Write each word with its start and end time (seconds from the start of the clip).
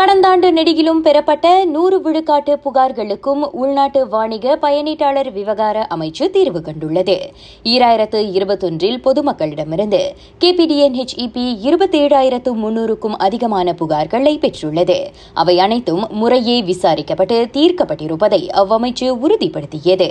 கடந்த 0.00 0.28
ஆண்டு 0.28 0.52
நெடுகிலும் 0.52 1.00
பெறப்பட்ட 1.00 1.64
நூறு 1.64 2.00
விழுக்காட்டு 2.00 2.56
புகார்களுக்கும் 2.64 3.42
உள்நாட்டு 3.50 4.08
வாணிக 4.08 4.58
பயணீட்டாளர் 4.62 5.32
விவகார 5.32 5.86
அமைச்சு 5.94 6.30
தீர்வு 6.30 6.60
கண்டுள்ளது. 6.60 7.16
ஈராயிரத்து 7.64 8.20
இருபத்தொன்றில் 8.36 9.00
பொதுமக்களிடமிருந்து 9.04 10.00
கேபிடிஎன்ஹெச்இபி 10.40 11.44
இருபத்தேழாயிரத்து 11.64 12.52
முன்னூறுக்கும் 12.62 13.16
அதிகமான 13.18 13.74
புகார்களை 13.78 14.38
பெற்றுள்ளது. 14.38 15.06
அவை 15.34 15.58
அனைத்தும் 15.58 16.06
முறையே 16.10 16.62
விசாரிக்கப்பட்டு 16.62 17.48
தீர்க்கப்பட்டிருப்பதை 17.52 18.48
அவ்வமைச்சு 18.54 19.14
உறுதிப்படுத்தியது. 19.24 20.10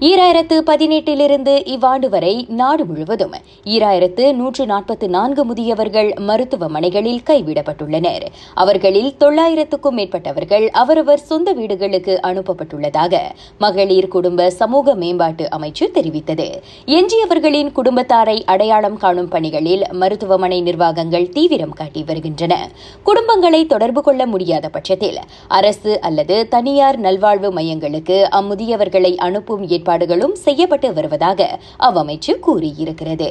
ஈராயிரத்து 0.00 0.56
பதினெட்டிலிருந்து 0.66 1.62
இவ்வாண்டு 1.66 2.08
வரை 2.08 2.46
நாடு 2.48 2.84
முழுவதும் 2.84 3.32
ஈராயிரத்து 3.64 4.34
நூற்று 4.34 4.64
நாற்பத்தி 4.64 5.06
நான்கு 5.06 5.44
முதியவர்கள் 5.44 6.10
மருத்துவமனைகளில் 6.18 7.22
கைவிடப்பட்டுள்ளனர். 7.26 8.24
அவர்களில் 8.54 9.16
தொள்ளாயிரத்துக்கும் 9.20 9.96
மேற்பட்டவர்கள் 9.96 10.66
அவரவர் 10.72 11.18
சொந்த 11.18 11.52
வீடுகளுக்கு 11.52 12.20
அனுப்பப்பட்டுள்ளதாக 12.22 13.20
மகளிர் 13.58 14.08
குடும்ப 14.08 14.50
சமூக 14.50 14.94
மேம்பாட்டு 14.94 15.48
அமைச்சு 15.56 15.88
தெரிவித்தது. 15.94 16.46
எஞ்சியவர்களின் 16.86 17.72
குடும்பத்தாரை 17.72 18.44
அடையாளம் 18.44 18.96
காணும் 18.96 19.28
பணிகளில் 19.28 19.84
மருத்துவமனை 19.90 20.60
நிர்வாகங்கள் 20.60 21.28
தீவிரம் 21.28 21.72
காட்டி 21.72 22.02
வருகின்றன. 22.02 22.68
குடும்பங்களை 23.04 23.66
தொடர்பு 23.66 24.02
கொள்ள 24.02 24.26
முடியாத 24.26 24.68
பட்சத்தில் 24.68 25.20
அரசு 25.48 26.00
அல்லது 26.00 26.48
தனியார் 26.48 26.98
நல்வாழ்வு 26.98 27.52
மையங்களுக்கு 27.52 28.22
அம்முதியவர்களை 28.40 29.16
அனுப்பும் 29.16 29.86
ஏற்பாடுகளும் 29.88 30.34
செய்யப்பட்டு 30.46 30.88
வருவதாக 30.96 31.40
அவ்வமைச்சு 31.86 32.32
கூறியிருக்கிறது. 32.46 33.30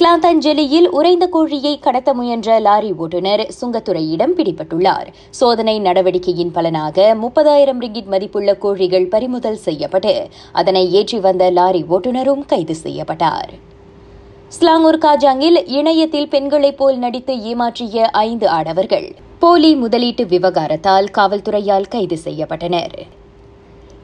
கிளாந்தஞ்சலியில் 0.00 0.88
உறைந்த 0.98 1.24
கோழியை 1.34 1.72
கடத்த 1.78 2.10
முயன்ற 2.18 2.58
லாரி 2.66 2.90
ஓட்டுநர் 3.02 3.42
சுங்கத்துறையிடம் 3.58 4.34
பிடிபட்டுள்ளார். 4.38 5.08
சோதனை 5.38 5.74
நடவடிக்கையின் 5.86 6.52
பலனாக 6.56 7.06
முப்பதாயிரம் 7.22 7.80
ரிங்கிட் 7.84 8.12
மதிப்புள்ள 8.14 8.52
கோழிகள் 8.64 9.08
பறிமுதல் 9.14 9.60
செய்யப்பட்டு 9.66 10.14
அதனை 10.60 10.84
ஏற்றி 11.00 11.20
வந்த 11.26 11.50
லாரி 11.58 11.82
ஓட்டுநரும் 11.94 12.44
கைது 12.52 12.76
செய்யப்பட்டார். 12.84 13.52
ஸ்லாங்கூர் 14.56 15.02
காஜாங்கில் 15.06 15.60
இணையத்தில் 15.78 16.32
பெண்களைப் 16.34 16.78
போல் 16.78 16.98
நடித்து 17.04 17.34
ஏமாற்றிய 17.50 18.06
ஐந்து 18.28 18.48
ஆடவர்கள் 18.58 19.08
போலி 19.42 19.72
முதலீட்டு 19.82 20.24
விவகாரத்தால் 20.34 21.08
காவல்துறையால் 21.18 21.92
கைது 21.94 22.16
செய்யப்பட்டனர். 22.24 22.96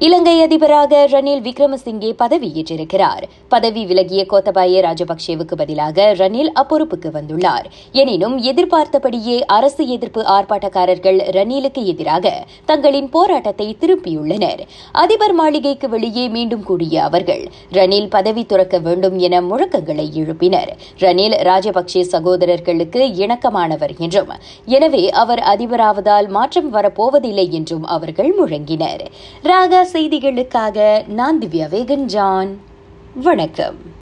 இலங்கை 0.00 0.42
அதிபராக 0.42 0.92
ரணில் 1.10 1.42
விக்ரமசிங்கே 1.44 2.08
பதவியேற்றிருக்கிறார் 2.22 3.24
பதவி 3.48 3.82
விலகிய 3.86 4.26
கோத்தபாய 4.30 4.80
ராஜபக்சேவுக்கு 4.86 5.54
பதிலாக 5.60 6.06
ரணில் 6.18 6.50
அப்பொறுப்புக்கு 6.60 7.10
வந்துள்ளார். 7.16 7.66
எனினும் 7.92 8.38
எதிர்பார்த்தபடியே 8.50 9.36
அரசு 9.56 9.88
எதிர்ப்பு 9.88 10.22
ஆர்ப்பாட்டக்காரர்கள் 10.36 11.18
ரணிலுக்கு 11.36 11.84
எதிராக 11.84 12.32
தங்களின் 12.64 13.08
போராட்டத்தை 13.08 13.76
திருப்பியுள்ளனர். 13.80 14.62
அதிபர் 14.92 15.32
மாளிகைக்கு 15.32 15.88
வெளியே 15.88 16.28
மீண்டும் 16.28 16.62
கூடிய 16.62 17.04
அவர்கள் 17.04 17.44
ரணில் 17.72 18.08
பதவி 18.08 18.44
துறக்க 18.44 18.78
வேண்டும் 18.78 19.16
என 19.18 19.42
முழக்கங்களை 19.42 20.08
எழுப்பினர். 20.22 20.72
ரணில் 20.98 21.38
ராஜபக்சே 21.50 22.04
சகோதரர்களுக்கு 22.14 23.02
இணக்கமானவர் 23.22 23.96
என்றும் 23.98 24.34
எனவே 24.64 25.10
அவர் 25.10 25.44
அதிபராவதால் 25.54 26.28
மாற்றம் 26.28 26.74
வரப்போவதில்லை 26.74 27.48
என்றும் 27.50 27.84
அவர்கள் 27.84 28.34
முழங்கினர். 28.42 29.06
ராக 29.42 29.82
செய்திகளுக்காக 29.92 31.04
நான் 31.06 31.38
திவ்யா 31.38 31.68
வேகன் 31.68 32.04
ஜான் 32.04 32.58
வணக்கம். 33.14 33.92